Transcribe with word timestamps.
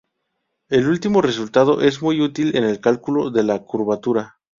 El 0.69 0.87
último 0.87 1.21
resultado 1.21 1.81
es 1.81 2.01
muy 2.01 2.21
útil 2.21 2.57
en 2.57 2.63
el 2.63 2.79
cálculo 2.81 3.29
de 3.29 3.43
la 3.43 3.59
curvatura. 3.61 4.39